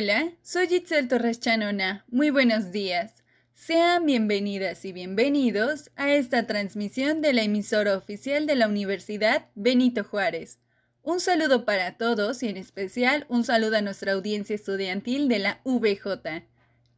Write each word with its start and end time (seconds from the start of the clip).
Hola, 0.00 0.30
soy 0.42 0.72
Itzel 0.72 1.08
Torres 1.08 1.40
Chanona. 1.40 2.04
Muy 2.06 2.30
buenos 2.30 2.70
días. 2.70 3.24
Sean 3.54 4.06
bienvenidas 4.06 4.84
y 4.84 4.92
bienvenidos 4.92 5.90
a 5.96 6.12
esta 6.12 6.46
transmisión 6.46 7.20
de 7.20 7.32
la 7.32 7.42
emisora 7.42 7.96
oficial 7.96 8.46
de 8.46 8.54
la 8.54 8.68
Universidad 8.68 9.46
Benito 9.56 10.04
Juárez. 10.04 10.60
Un 11.02 11.18
saludo 11.18 11.64
para 11.64 11.96
todos 11.96 12.44
y 12.44 12.48
en 12.48 12.58
especial 12.58 13.26
un 13.28 13.42
saludo 13.42 13.76
a 13.76 13.82
nuestra 13.82 14.12
audiencia 14.12 14.54
estudiantil 14.54 15.26
de 15.26 15.40
la 15.40 15.60
VJ. 15.64 16.44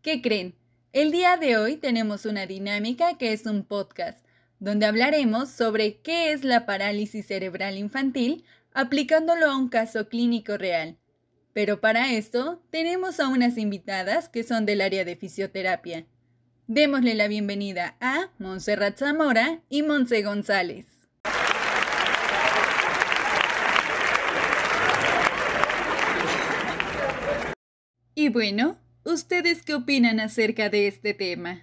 ¿Qué 0.03 0.21
creen? 0.21 0.55
El 0.93 1.11
día 1.11 1.39
de 1.39 1.57
hoy 1.57 1.79
tenemos 1.79 2.27
una 2.27 2.45
dinámica 2.45 3.17
que 3.17 3.33
es 3.33 3.47
un 3.47 3.65
podcast, 3.65 4.23
donde 4.59 4.85
hablaremos 4.85 5.49
sobre 5.49 6.03
qué 6.03 6.33
es 6.33 6.45
la 6.45 6.67
parálisis 6.67 7.29
cerebral 7.29 7.79
infantil 7.79 8.45
aplicándolo 8.75 9.47
a 9.47 9.57
un 9.57 9.71
caso 9.71 10.11
clínico 10.11 10.59
real. 10.59 11.00
Pero 11.53 11.81
para 11.81 12.13
esto 12.13 12.63
tenemos 12.71 13.19
a 13.21 13.29
unas 13.29 13.59
invitadas 13.59 14.29
que 14.29 14.45
son 14.45 14.67
del 14.67 14.81
área 14.81 15.05
de 15.05 15.17
fisioterapia. 15.17 16.07
Démosle 16.69 17.15
la 17.15 17.27
bienvenida 17.27 17.97
a 18.01 18.31
Montserrat 18.39 18.97
Zamora 18.97 19.61
y 19.69 19.83
Monse 19.83 20.23
González. 20.23 20.87
Y 28.15 28.29
bueno, 28.29 28.77
¿ustedes 29.05 29.63
qué 29.63 29.75
opinan 29.75 30.21
acerca 30.21 30.69
de 30.69 30.87
este 30.87 31.15
tema? 31.15 31.63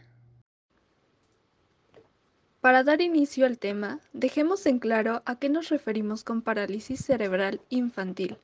Para 2.62 2.84
dar 2.84 3.00
inicio 3.00 3.46
al 3.46 3.60
tema, 3.60 4.02
dejemos 4.12 4.66
en 4.66 4.80
claro 4.80 5.22
a 5.26 5.40
qué 5.40 5.48
nos 5.48 5.70
referimos 5.70 6.26
con 6.26 6.42
parálisis 6.42 7.06
cerebral 7.06 7.62
infantil. 7.70 8.38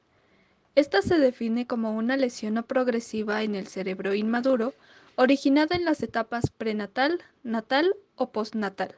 Esta 0.76 1.04
se 1.04 1.20
define 1.20 1.68
como 1.68 1.94
una 1.94 2.18
lesión 2.18 2.56
no 2.56 2.66
progresiva 2.66 3.44
en 3.44 3.54
el 3.54 3.68
cerebro 3.68 4.16
inmaduro, 4.16 4.74
originada 5.16 5.76
en 5.76 5.86
las 5.86 6.02
etapas 6.02 6.50
prenatal, 6.50 7.22
natal 7.44 7.96
o 8.16 8.32
postnatal. 8.32 8.96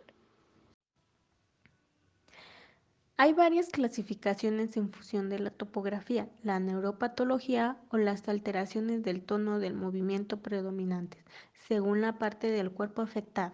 Hay 3.18 3.34
varias 3.34 3.68
clasificaciones 3.68 4.78
en 4.78 4.90
función 4.90 5.30
de 5.30 5.40
la 5.40 5.50
topografía, 5.50 6.30
la 6.44 6.62
neuropatología 6.62 7.78
o 7.90 7.98
las 7.98 8.28
alteraciones 8.30 9.04
del 9.04 9.22
tono 9.22 9.60
del 9.60 9.74
movimiento 9.74 10.38
predominantes, 10.38 11.26
según 11.68 12.00
la 12.00 12.18
parte 12.18 12.52
del 12.52 12.72
cuerpo 12.72 13.02
afectada. 13.02 13.54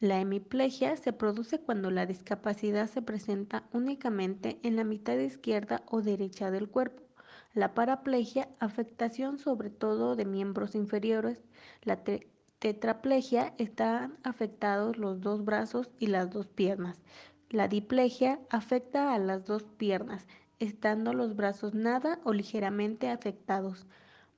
La 0.00 0.20
hemiplegia 0.20 0.96
se 0.98 1.14
produce 1.14 1.60
cuando 1.60 1.90
la 1.90 2.04
discapacidad 2.04 2.90
se 2.90 3.00
presenta 3.00 3.64
únicamente 3.72 4.58
en 4.62 4.76
la 4.76 4.84
mitad 4.84 5.16
izquierda 5.16 5.82
o 5.86 6.02
derecha 6.02 6.50
del 6.50 6.68
cuerpo 6.68 7.02
la 7.54 7.74
paraplegia, 7.74 8.48
afectación 8.58 9.38
sobre 9.38 9.70
todo 9.70 10.16
de 10.16 10.24
miembros 10.24 10.74
inferiores. 10.74 11.38
La 11.82 12.02
tetraplegia, 12.58 13.54
están 13.58 14.18
afectados 14.22 14.96
los 14.96 15.20
dos 15.20 15.44
brazos 15.44 15.90
y 15.98 16.06
las 16.06 16.30
dos 16.30 16.46
piernas. 16.46 16.98
La 17.50 17.68
diplegia 17.68 18.40
afecta 18.50 19.14
a 19.14 19.18
las 19.18 19.44
dos 19.44 19.64
piernas, 19.76 20.26
estando 20.58 21.12
los 21.12 21.36
brazos 21.36 21.74
nada 21.74 22.20
o 22.24 22.32
ligeramente 22.32 23.10
afectados. 23.10 23.86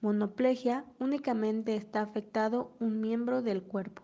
Monoplegia 0.01 0.85
únicamente 0.99 1.77
está 1.77 2.01
afectado 2.01 2.75
un 2.81 3.01
miembro 3.01 3.43
del 3.43 3.63
cuerpo. 3.63 4.03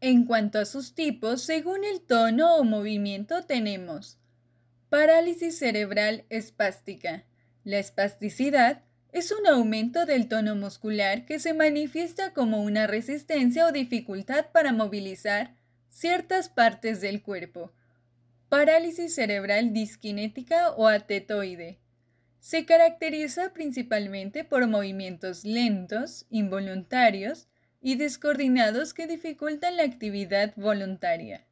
En 0.00 0.24
cuanto 0.24 0.58
a 0.58 0.64
sus 0.64 0.94
tipos, 0.94 1.42
según 1.42 1.84
el 1.84 2.00
tono 2.00 2.56
o 2.56 2.64
movimiento 2.64 3.42
tenemos 3.42 4.18
parálisis 4.88 5.56
cerebral 5.56 6.24
espástica, 6.30 7.24
la 7.64 7.78
espasticidad 7.78 8.82
es 9.12 9.32
un 9.32 9.46
aumento 9.46 10.06
del 10.06 10.28
tono 10.28 10.54
muscular 10.54 11.26
que 11.26 11.38
se 11.38 11.52
manifiesta 11.52 12.32
como 12.32 12.62
una 12.62 12.86
resistencia 12.86 13.66
o 13.66 13.72
dificultad 13.72 14.46
para 14.52 14.72
movilizar 14.72 15.56
ciertas 15.88 16.48
partes 16.48 17.00
del 17.00 17.22
cuerpo. 17.22 17.72
Parálisis 18.48 19.14
cerebral 19.14 19.72
disquinética 19.72 20.70
o 20.70 20.86
atetoide. 20.86 21.78
Se 22.38 22.64
caracteriza 22.64 23.52
principalmente 23.52 24.44
por 24.44 24.66
movimientos 24.66 25.44
lentos, 25.44 26.26
involuntarios 26.30 27.48
y 27.82 27.96
descoordinados 27.96 28.94
que 28.94 29.06
dificultan 29.06 29.76
la 29.76 29.82
actividad 29.82 30.54
voluntaria. 30.56 31.46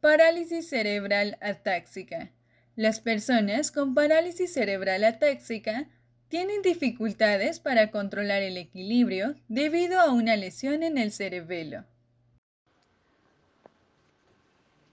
Parálisis 0.00 0.68
cerebral 0.68 1.38
atáxica 1.40 2.33
las 2.76 3.00
personas 3.00 3.70
con 3.70 3.94
parálisis 3.94 4.52
cerebral 4.52 5.04
atáxica 5.04 5.88
tienen 6.28 6.62
dificultades 6.62 7.60
para 7.60 7.90
controlar 7.92 8.42
el 8.42 8.56
equilibrio 8.56 9.36
debido 9.48 10.00
a 10.00 10.10
una 10.10 10.36
lesión 10.36 10.82
en 10.82 10.98
el 10.98 11.12
cerebelo. 11.12 11.84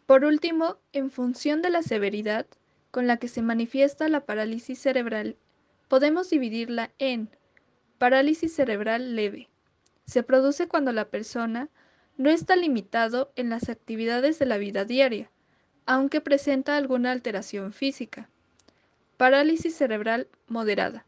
Por 0.06 0.25
último, 0.25 0.78
en 0.94 1.09
función 1.09 1.64
de 1.64 1.72
la 1.72 1.81
severidad 1.81 2.46
con 2.92 3.08
la 3.08 3.18
que 3.18 3.30
se 3.30 3.42
manifiesta 3.42 4.09
la 4.09 4.25
parálisis 4.25 4.78
cerebral, 4.78 5.38
podemos 5.88 6.30
dividirla 6.30 6.92
en 7.00 7.30
parálisis 7.98 8.53
cerebral 8.53 9.16
leve. 9.16 9.48
Se 10.06 10.22
produce 10.22 10.68
cuando 10.68 10.92
la 10.92 11.06
persona 11.06 11.69
no 12.18 12.30
está 12.30 12.56
limitado 12.56 13.31
en 13.36 13.50
las 13.50 13.69
actividades 13.69 14.38
de 14.38 14.46
la 14.46 14.58
vida 14.58 14.86
diaria, 14.86 15.31
aunque 15.86 16.22
presenta 16.22 16.78
alguna 16.78 17.12
alteración 17.12 17.74
física. 17.74 18.30
Parálisis 19.18 19.75
cerebral 19.75 20.28
moderada. 20.47 21.06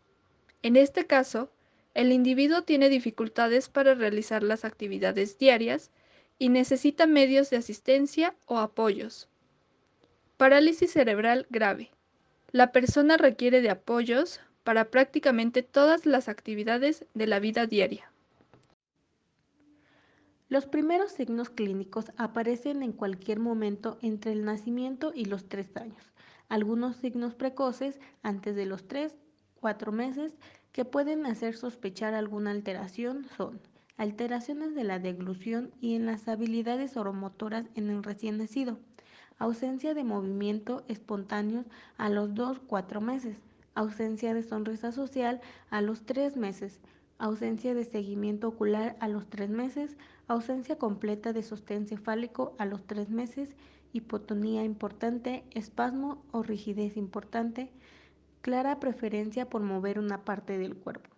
En 0.61 0.75
este 0.75 1.05
caso, 1.05 1.49
el 1.93 2.11
individuo 2.11 2.63
tiene 2.63 2.89
dificultades 2.89 3.69
para 3.69 3.93
realizar 3.95 4.43
las 4.43 4.65
actividades 4.65 5.37
diarias 5.37 5.91
y 6.39 6.49
necesita 6.49 7.05
medios 7.05 7.49
de 7.49 7.57
asistencia 7.57 8.35
o 8.45 8.59
apoyos. 8.59 9.27
Parálisis 10.37 10.91
cerebral 10.91 11.47
grave. 11.49 11.91
La 12.51 12.71
persona 12.71 13.17
requiere 13.17 13.61
de 13.61 13.69
apoyos 13.69 14.41
para 14.63 14.85
prácticamente 14.85 15.63
todas 15.63 16.05
las 16.05 16.29
actividades 16.29 17.05
de 17.13 17.27
la 17.27 17.39
vida 17.39 17.65
diaria. 17.65 18.12
Los 20.53 20.67
primeros 20.67 21.11
signos 21.11 21.49
clínicos 21.49 22.11
aparecen 22.15 22.83
en 22.83 22.91
cualquier 22.91 23.39
momento 23.39 23.97
entre 24.03 24.33
el 24.33 24.45
nacimiento 24.45 25.11
y 25.15 25.25
los 25.25 25.49
tres 25.49 25.75
años. 25.75 26.13
Algunos 26.47 26.97
signos 26.97 27.33
precoces 27.33 27.99
antes 28.21 28.55
de 28.55 28.67
los 28.67 28.87
tres, 28.87 29.15
cuatro 29.59 29.91
meses 29.91 30.31
que 30.71 30.85
pueden 30.85 31.25
hacer 31.25 31.57
sospechar 31.57 32.13
alguna 32.13 32.51
alteración 32.51 33.25
son 33.35 33.61
alteraciones 33.97 34.75
de 34.75 34.83
la 34.83 34.99
deglución 34.99 35.71
y 35.81 35.95
en 35.95 36.05
las 36.05 36.27
habilidades 36.27 36.97
oromotoras 36.97 37.65
en 37.73 37.89
el 37.89 38.03
recién 38.03 38.37
nacido, 38.37 38.77
ausencia 39.39 39.95
de 39.95 40.03
movimiento 40.03 40.83
espontáneo 40.87 41.65
a 41.97 42.09
los 42.09 42.29
2-4 42.35 43.01
meses, 43.01 43.37
ausencia 43.73 44.35
de 44.35 44.43
sonrisa 44.43 44.91
social 44.91 45.41
a 45.71 45.81
los 45.81 46.05
3 46.05 46.37
meses, 46.37 46.79
ausencia 47.17 47.73
de 47.73 47.85
seguimiento 47.85 48.47
ocular 48.47 48.97
a 48.99 49.07
los 49.07 49.29
3 49.29 49.49
meses, 49.49 49.97
ausencia 50.27 50.77
completa 50.77 51.33
de 51.33 51.43
sostén 51.43 51.87
cefálico 51.87 52.55
a 52.57 52.65
los 52.65 52.85
tres 52.85 53.09
meses, 53.09 53.55
hipotonía 53.91 54.63
importante, 54.63 55.43
espasmo 55.51 56.23
o 56.31 56.43
rigidez 56.43 56.97
importante, 56.97 57.71
clara 58.41 58.79
preferencia 58.79 59.49
por 59.49 59.61
mover 59.61 59.99
una 59.99 60.25
parte 60.25 60.57
del 60.57 60.75
cuerpo. 60.75 61.09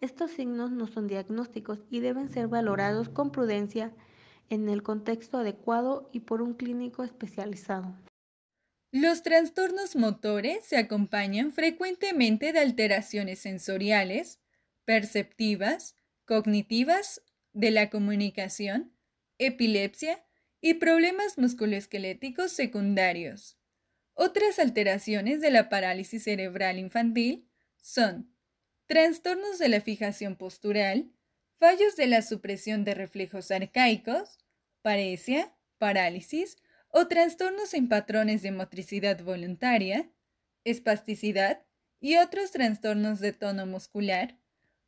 Estos 0.00 0.32
signos 0.32 0.72
no 0.72 0.88
son 0.88 1.06
diagnósticos 1.06 1.78
y 1.90 2.00
deben 2.00 2.28
ser 2.28 2.48
valorados 2.48 3.08
con 3.08 3.30
prudencia 3.30 3.92
en 4.50 4.68
el 4.68 4.82
contexto 4.82 5.38
adecuado 5.38 6.08
y 6.12 6.20
por 6.20 6.42
un 6.42 6.54
clínico 6.54 7.04
especializado. 7.04 7.94
Los 8.90 9.22
trastornos 9.22 9.96
motores 9.96 10.66
se 10.66 10.76
acompañan 10.76 11.52
frecuentemente 11.52 12.52
de 12.52 12.58
alteraciones 12.58 13.38
sensoriales, 13.38 14.41
perceptivas, 14.84 15.96
cognitivas 16.24 17.22
de 17.52 17.70
la 17.70 17.90
comunicación, 17.90 18.92
epilepsia 19.38 20.24
y 20.60 20.74
problemas 20.74 21.38
musculoesqueléticos 21.38 22.52
secundarios. 22.52 23.58
Otras 24.14 24.58
alteraciones 24.58 25.40
de 25.40 25.50
la 25.50 25.68
parálisis 25.68 26.24
cerebral 26.24 26.78
infantil 26.78 27.48
son 27.80 28.32
trastornos 28.86 29.58
de 29.58 29.68
la 29.68 29.80
fijación 29.80 30.36
postural, 30.36 31.10
fallos 31.54 31.96
de 31.96 32.06
la 32.06 32.22
supresión 32.22 32.84
de 32.84 32.94
reflejos 32.94 33.50
arcaicos, 33.50 34.38
paresia, 34.82 35.54
parálisis 35.78 36.58
o 36.88 37.08
trastornos 37.08 37.74
en 37.74 37.88
patrones 37.88 38.42
de 38.42 38.52
motricidad 38.52 39.22
voluntaria, 39.22 40.10
espasticidad 40.64 41.64
y 42.00 42.16
otros 42.16 42.52
trastornos 42.52 43.20
de 43.20 43.32
tono 43.32 43.64
muscular, 43.66 44.36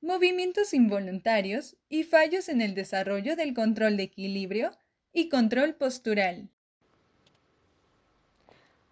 movimientos 0.04 0.74
involuntarios 0.74 1.76
y 1.88 2.04
fallos 2.04 2.50
en 2.50 2.60
el 2.60 2.74
desarrollo 2.74 3.36
del 3.36 3.54
control 3.54 3.96
de 3.96 4.02
equilibrio 4.02 4.70
y 5.14 5.30
control 5.30 5.74
postural. 5.74 6.50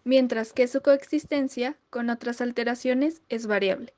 Mientras 0.05 0.55
que 0.55 0.67
su 0.67 0.81
coexistencia 0.81 1.76
con 1.91 2.09
otras 2.09 2.41
alteraciones 2.41 3.20
es 3.29 3.47
variable, 3.47 3.93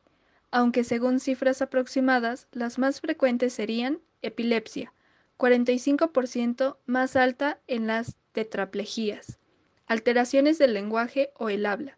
aunque 0.51 0.83
según 0.83 1.21
cifras 1.21 1.63
aproximadas, 1.63 2.49
las 2.51 2.79
más 2.79 3.01
frecuentes 3.01 3.53
serían 3.53 4.01
epilepsia, 4.21 4.93
45% 5.39 6.79
más 6.85 7.15
alta 7.15 7.61
en 7.69 7.87
las 7.87 8.17
tetraplejías, 8.33 9.39
alteraciones 9.87 10.59
del 10.59 10.75
lenguaje 10.75 11.31
o 11.37 11.49
el 11.49 11.65
habla, 11.65 11.97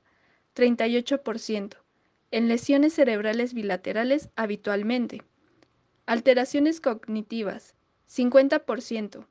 38%, 0.55 1.86
en 2.31 2.49
lesiones 2.49 2.95
cerebrales 2.95 3.55
bilaterales 3.55 4.31
habitualmente, 4.37 5.23
alteraciones 6.07 6.81
cognitivas, 6.81 7.75
50%, 8.09 9.27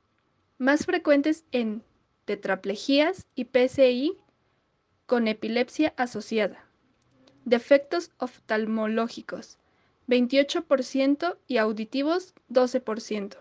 más 0.58 0.86
frecuentes 0.86 1.44
en 1.52 1.82
tetraplejías 2.24 3.26
y 3.34 3.46
PCI 3.46 4.16
con 5.06 5.28
epilepsia 5.28 5.94
asociada. 5.96 6.64
Defectos 7.44 8.10
oftalmológicos, 8.18 9.58
28% 10.08 11.36
y 11.46 11.58
auditivos, 11.58 12.34
12%. 12.50 13.36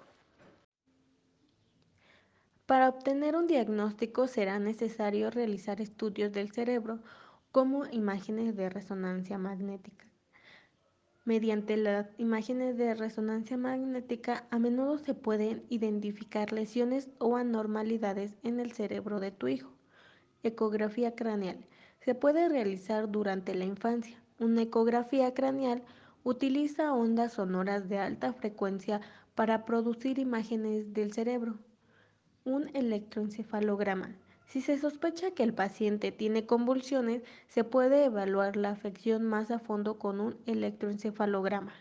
Para 2.66 2.90
obtener 2.90 3.36
un 3.36 3.48
diagnóstico 3.48 4.28
será 4.28 4.58
necesario 4.60 5.30
realizar 5.30 5.82
estudios 5.82 6.32
del 6.32 6.52
cerebro 6.52 7.00
como 7.56 7.86
imágenes 7.86 8.58
de 8.58 8.70
resonancia 8.70 9.38
magnética. 9.38 10.06
Mediante 11.24 11.78
las 11.78 12.08
imágenes 12.18 12.76
de 12.76 12.94
resonancia 12.96 13.56
magnética 13.56 14.46
a 14.52 14.60
menudo 14.60 14.98
se 14.98 15.14
pueden 15.14 15.64
identificar 15.70 16.52
lesiones 16.52 17.10
o 17.18 17.38
anormalidades 17.38 18.36
en 18.44 18.60
el 18.60 18.74
cerebro 18.74 19.22
de 19.22 19.32
tu 19.32 19.48
hijo. 19.48 19.72
Ecografía 20.44 21.16
craneal. 21.16 21.66
Se 22.02 22.14
puede 22.14 22.50
realizar 22.50 23.10
durante 23.10 23.56
la 23.56 23.64
infancia. 23.64 24.22
Una 24.38 24.64
ecografía 24.64 25.34
craneal 25.34 25.82
utiliza 26.26 26.94
ondas 26.94 27.32
sonoras 27.32 27.88
de 27.88 28.00
alta 28.00 28.34
frecuencia 28.34 29.00
para 29.34 29.64
producir 29.64 30.20
imágenes 30.20 30.94
del 30.94 31.14
cerebro. 31.14 31.58
Un 32.44 32.70
electroencefalograma. 32.76 34.14
Si 34.48 34.62
se 34.62 34.78
sospecha 34.78 35.32
que 35.32 35.44
el 35.44 35.54
paciente 35.54 36.12
tiene 36.12 36.46
convulsiones, 36.46 37.24
se 37.48 37.64
puede 37.64 38.06
evaluar 38.06 38.56
la 38.56 38.70
afección 38.70 39.24
más 39.24 39.52
a 39.52 39.60
fondo 39.60 40.00
con 40.00 40.20
un 40.20 40.38
electroencefalograma. 40.46 41.74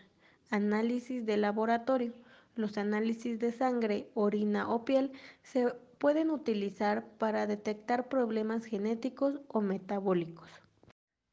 Análisis 0.49 1.25
de 1.25 1.37
laboratorio. 1.37 2.13
Los 2.55 2.77
análisis 2.77 3.39
de 3.39 3.51
sangre, 3.51 4.09
orina 4.13 4.69
o 4.69 4.85
piel 4.85 5.11
se 5.43 5.73
pueden 5.97 6.29
utilizar 6.29 7.05
para 7.17 7.47
detectar 7.47 8.07
problemas 8.07 8.65
genéticos 8.65 9.41
o 9.47 9.61
metabólicos. 9.61 10.49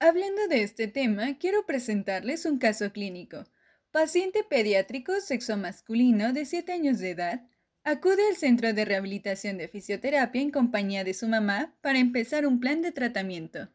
Hablando 0.01 0.49
de 0.49 0.63
este 0.63 0.89
tema, 0.89 1.39
quiero 1.39 1.65
presentarles 1.65 2.45
un 2.45 2.59
caso 2.59 2.91
clínico. 2.91 3.45
Paciente 3.93 4.43
pediátrico 4.43 5.13
sexo 5.21 5.57
masculino 5.57 6.33
de 6.33 6.45
7 6.45 6.73
años 6.73 6.99
de 6.99 7.11
edad 7.11 7.43
acude 7.85 8.27
al 8.29 8.37
centro 8.37 8.73
de 8.73 8.85
rehabilitación 8.85 9.59
de 9.59 9.69
fisioterapia 9.69 10.41
en 10.41 10.51
compañía 10.51 11.05
de 11.05 11.15
su 11.15 11.27
mamá 11.29 11.73
para 11.81 11.99
empezar 11.99 12.47
un 12.47 12.61
plan 12.61 12.81
de 12.81 12.93
tratamiento. 12.93 13.69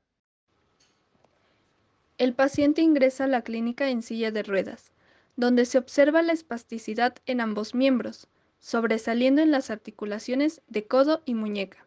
El 2.18 2.34
paciente 2.34 2.82
ingresa 2.82 3.26
a 3.26 3.28
la 3.28 3.42
clínica 3.42 3.90
en 3.90 4.02
silla 4.02 4.32
de 4.32 4.44
ruedas, 4.44 4.92
donde 5.36 5.66
se 5.66 5.78
observa 5.78 6.22
la 6.22 6.34
espasticidad 6.34 7.16
en 7.26 7.42
ambos 7.42 7.76
miembros, 7.76 8.28
sobresaliendo 8.60 9.42
en 9.42 9.52
las 9.52 9.70
articulaciones 9.70 10.62
de 10.68 10.88
codo 10.88 11.22
y 11.26 11.36
muñeca. 11.36 11.86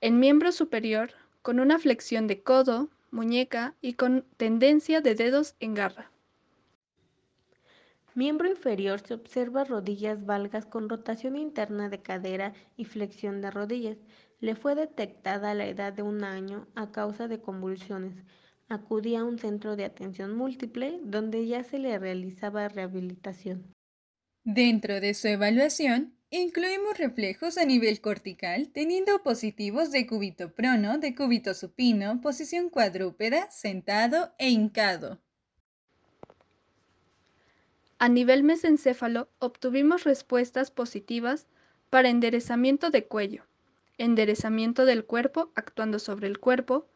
En 0.00 0.18
miembro 0.18 0.50
superior, 0.52 1.10
con 1.42 1.60
una 1.60 1.78
flexión 1.78 2.26
de 2.26 2.42
codo, 2.42 2.88
muñeca 3.10 3.74
y 3.82 3.94
con 3.94 4.24
tendencia 4.36 5.00
de 5.00 5.14
dedos 5.14 5.56
en 5.60 5.74
garra. 5.74 6.10
Miembro 8.16 8.48
inferior 8.48 9.00
se 9.00 9.12
observa 9.14 9.64
rodillas 9.64 10.24
valgas 10.24 10.66
con 10.66 10.88
rotación 10.88 11.36
interna 11.36 11.88
de 11.88 12.00
cadera 12.00 12.54
y 12.76 12.84
flexión 12.84 13.40
de 13.40 13.50
rodillas. 13.50 13.98
Le 14.38 14.54
fue 14.54 14.76
detectada 14.76 15.50
a 15.50 15.54
la 15.54 15.66
edad 15.66 15.92
de 15.92 16.02
un 16.02 16.22
año 16.22 16.68
a 16.76 16.92
causa 16.92 17.26
de 17.26 17.40
convulsiones. 17.40 18.14
Acudía 18.68 19.20
a 19.20 19.24
un 19.24 19.38
centro 19.38 19.74
de 19.74 19.84
atención 19.84 20.36
múltiple 20.36 21.00
donde 21.02 21.46
ya 21.48 21.64
se 21.64 21.80
le 21.80 21.98
realizaba 21.98 22.68
rehabilitación. 22.68 23.74
Dentro 24.44 25.00
de 25.00 25.14
su 25.14 25.26
evaluación, 25.26 26.14
incluimos 26.30 26.98
reflejos 26.98 27.58
a 27.58 27.64
nivel 27.64 28.00
cortical, 28.00 28.70
teniendo 28.72 29.24
positivos 29.24 29.90
de 29.90 30.06
cúbito 30.06 30.54
prono, 30.54 30.98
de 30.98 31.16
cúbito 31.16 31.52
supino, 31.52 32.20
posición 32.20 32.70
cuadrúpeda, 32.70 33.50
sentado 33.50 34.34
e 34.38 34.50
hincado. 34.50 35.23
A 38.04 38.10
nivel 38.10 38.42
mesencéfalo, 38.42 39.30
obtuvimos 39.38 40.04
respuestas 40.04 40.70
positivas 40.70 41.46
para 41.88 42.10
enderezamiento 42.10 42.90
de 42.90 43.06
cuello, 43.06 43.44
enderezamiento 43.96 44.84
del 44.84 45.06
cuerpo 45.06 45.50
actuando 45.54 45.98
sobre 45.98 46.26
el 46.26 46.38
cuerpo, 46.38 46.86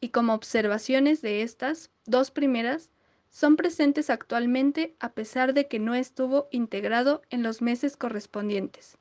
y 0.00 0.08
como 0.08 0.34
observaciones 0.34 1.22
de 1.22 1.42
estas 1.42 1.92
dos 2.04 2.32
primeras, 2.32 2.90
son 3.30 3.54
presentes 3.54 4.10
actualmente 4.10 4.96
a 4.98 5.12
pesar 5.12 5.54
de 5.54 5.68
que 5.68 5.78
no 5.78 5.94
estuvo 5.94 6.48
integrado 6.50 7.22
en 7.30 7.44
los 7.44 7.62
meses 7.62 7.96
correspondientes. 7.96 8.98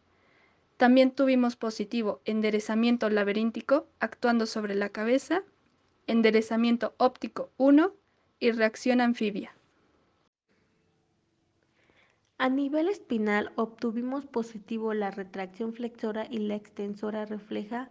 También 0.78 1.10
tuvimos 1.10 1.56
positivo 1.56 2.22
enderezamiento 2.26 3.10
laberíntico 3.10 3.88
actuando 4.00 4.46
sobre 4.46 4.76
la 4.76 4.90
cabeza, 4.90 5.42
enderezamiento 6.06 6.94
óptico 7.00 7.50
1 7.58 7.92
y 8.40 8.52
reacción 8.52 9.02
anfibia. 9.02 9.56
A 12.38 12.50
nivel 12.50 12.90
espinal 12.90 13.54
obtuvimos 13.56 14.26
positivo 14.26 14.94
la 14.94 15.10
retracción 15.10 15.74
flexora 15.74 16.28
y 16.30 16.40
la 16.40 16.56
extensora 16.56 17.26
refleja 17.26 17.90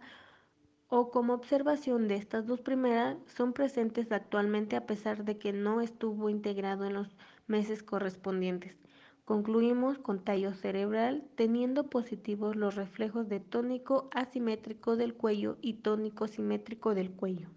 o 0.87 1.09
como 1.09 1.33
observación 1.33 2.07
de 2.07 2.15
estas 2.15 2.45
dos 2.45 2.61
primeras 2.61 3.17
son 3.25 3.53
presentes 3.53 4.11
actualmente 4.11 4.75
a 4.75 4.85
pesar 4.85 5.25
de 5.25 5.39
que 5.39 5.51
no 5.51 5.81
estuvo 5.81 6.29
integrado 6.29 6.85
en 6.85 6.93
los 6.93 7.17
meses 7.47 7.81
correspondientes. 7.81 8.77
Concluimos 9.25 9.97
con 9.97 10.23
tallo 10.23 10.53
cerebral 10.53 11.23
teniendo 11.35 11.89
positivos 11.89 12.55
los 12.55 12.75
reflejos 12.75 13.27
de 13.27 13.39
tónico 13.39 14.09
asimétrico 14.13 14.95
del 14.95 15.15
cuello 15.15 15.57
y 15.63 15.81
tónico 15.81 16.27
simétrico 16.27 16.93
del 16.93 17.09
cuello. 17.09 17.49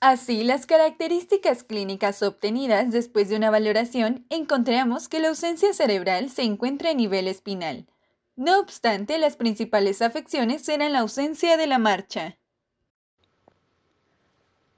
Así, 0.00 0.44
las 0.44 0.64
características 0.64 1.62
clínicas 1.62 2.22
obtenidas 2.22 2.90
después 2.90 3.28
de 3.28 3.36
una 3.36 3.50
valoración 3.50 4.24
encontramos 4.30 5.08
que 5.08 5.20
la 5.20 5.28
ausencia 5.28 5.74
cerebral 5.74 6.30
se 6.30 6.42
encuentra 6.42 6.90
a 6.90 6.94
nivel 6.94 7.28
espinal. 7.28 7.86
No 8.34 8.58
obstante, 8.60 9.18
las 9.18 9.36
principales 9.36 10.00
afecciones 10.00 10.66
eran 10.70 10.94
la 10.94 11.00
ausencia 11.00 11.58
de 11.58 11.66
la 11.66 11.78
marcha. 11.78 12.38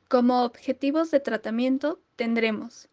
Como 0.09 0.43
objetivos 0.43 1.12
de 1.12 1.21
tratamiento 1.21 2.02
tendremos 2.17 2.88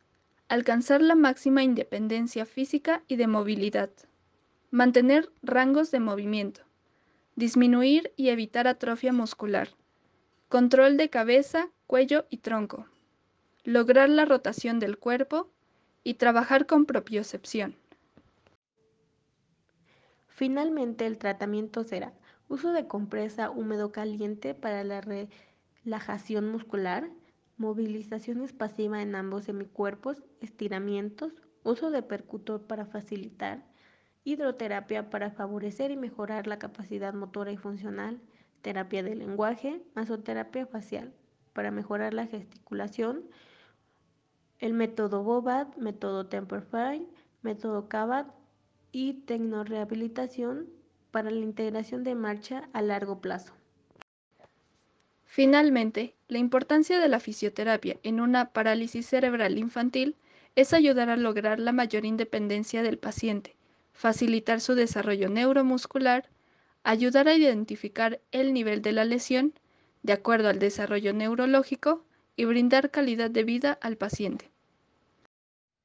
alcanzar 0.50 1.02
la 1.02 1.16
máxima 1.16 1.64
independencia 1.64 2.46
física 2.46 3.04
y 3.08 3.16
de 3.16 3.26
movilidad, 3.26 3.90
mantener 4.70 5.32
rangos 5.42 5.90
de 5.90 6.00
movimiento, 6.00 6.62
disminuir 7.36 8.14
y 8.16 8.30
evitar 8.30 8.68
atrofia 8.68 9.14
muscular, 9.14 9.70
control 10.48 10.98
de 10.98 11.10
cabeza, 11.10 11.70
cuello 11.90 12.28
y 12.30 12.38
tronco, 12.38 12.86
lograr 13.64 14.10
la 14.10 14.24
rotación 14.24 14.78
del 14.78 15.00
cuerpo 15.00 15.50
y 16.04 16.14
trabajar 16.14 16.68
con 16.68 16.86
propiocepción. 16.86 17.76
Finalmente, 20.28 21.08
el 21.08 21.18
tratamiento 21.18 21.84
será 21.84 22.14
uso 22.48 22.74
de 22.74 22.86
compresa 22.86 23.50
húmedo 23.50 23.92
caliente 23.92 24.54
para 24.54 24.84
la 24.84 25.02
relajación 25.02 26.52
muscular, 26.52 27.10
movilizaciones 27.58 28.54
pasivas 28.54 29.02
en 29.02 29.16
ambos 29.16 29.46
semicuerpos, 29.46 30.22
estiramientos, 30.42 31.34
uso 31.64 31.90
de 31.90 32.04
percutor 32.04 32.68
para 32.68 32.86
facilitar, 32.86 33.66
hidroterapia 34.26 35.10
para 35.10 35.32
favorecer 35.32 35.90
y 35.90 35.98
mejorar 35.98 36.46
la 36.46 36.60
capacidad 36.60 37.16
motora 37.16 37.52
y 37.52 37.58
funcional, 37.58 38.22
terapia 38.62 39.02
de 39.02 39.16
lenguaje, 39.16 39.82
masoterapia 39.96 40.68
facial 40.68 41.12
para 41.54 41.72
mejorar 41.72 42.14
la 42.14 42.28
gesticulación, 42.28 43.24
el 44.60 44.74
método 44.74 45.24
BOBAD, 45.24 45.76
método 45.78 46.28
Temperfine, 46.28 47.08
método 47.42 47.88
CABAD 47.88 48.28
y 48.92 49.14
tecnorehabilitación 49.26 50.68
para 51.12 51.32
la 51.32 51.40
integración 51.40 52.04
de 52.04 52.16
marcha 52.16 52.70
a 52.74 52.82
largo 52.82 53.22
plazo. 53.22 53.54
Finalmente, 55.26 56.16
la 56.28 56.40
importancia 56.40 57.00
de 57.00 57.08
la 57.08 57.20
fisioterapia 57.20 57.98
en 58.04 58.20
una 58.20 58.52
parálisis 58.52 59.06
cerebral 59.06 59.58
infantil 59.58 60.16
es 60.56 60.74
ayudar 60.74 61.10
a 61.10 61.18
lograr 61.18 61.60
la 61.60 61.72
mayor 61.72 62.06
independencia 62.06 62.82
del 62.84 62.98
paciente, 62.98 63.56
facilitar 63.94 64.60
su 64.60 64.76
desarrollo 64.76 65.30
neuromuscular, 65.30 66.30
ayudar 66.84 67.28
a 67.28 67.36
identificar 67.36 68.20
el 68.32 68.54
nivel 68.54 68.82
de 68.82 68.92
la 68.92 69.06
lesión 69.06 69.54
de 70.04 70.14
acuerdo 70.14 70.50
al 70.50 70.60
desarrollo 70.60 71.14
neurológico 71.14 72.06
y 72.36 72.46
brindar 72.46 72.92
calidad 72.92 73.30
de 73.30 73.44
vida 73.44 73.78
al 73.82 73.98
paciente. 73.98 74.50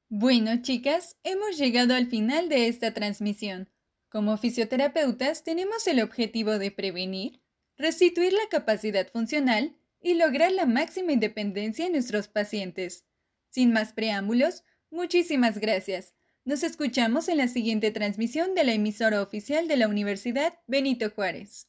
Bueno, 0.08 0.62
chicas, 0.62 1.16
hemos 1.24 1.56
llegado 1.58 1.94
al 1.94 2.06
final 2.06 2.48
de 2.48 2.68
esta 2.68 2.94
transmisión. 2.94 3.68
Como 4.08 4.36
fisioterapeutas 4.36 5.42
tenemos 5.42 5.86
el 5.88 6.00
objetivo 6.00 6.58
de 6.58 6.70
prevenir, 6.70 7.40
restituir 7.76 8.32
la 8.32 8.48
capacidad 8.48 9.08
funcional 9.08 9.74
y 10.00 10.14
lograr 10.14 10.52
la 10.52 10.66
máxima 10.66 11.12
independencia 11.12 11.86
en 11.86 11.92
nuestros 11.92 12.28
pacientes. 12.28 13.04
Sin 13.50 13.72
más 13.72 13.92
preámbulos, 13.92 14.62
muchísimas 14.90 15.58
gracias. 15.58 16.14
Nos 16.44 16.62
escuchamos 16.62 17.28
en 17.28 17.38
la 17.38 17.48
siguiente 17.48 17.90
transmisión 17.90 18.54
de 18.54 18.64
la 18.64 18.74
emisora 18.74 19.22
oficial 19.22 19.66
de 19.66 19.78
la 19.78 19.88
Universidad 19.88 20.60
Benito 20.66 21.10
Juárez. 21.10 21.68